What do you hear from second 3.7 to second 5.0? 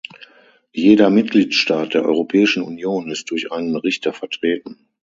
Richter vertreten.